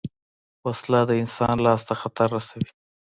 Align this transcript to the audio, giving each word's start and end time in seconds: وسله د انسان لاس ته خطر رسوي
وسله 0.67 1.01
د 1.09 1.11
انسان 1.21 1.55
لاس 1.65 1.81
ته 1.87 1.93
خطر 2.01 2.27
رسوي 2.37 2.69